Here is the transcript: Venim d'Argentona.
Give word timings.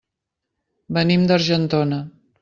Venim 0.97 1.27
d'Argentona. 1.31 2.01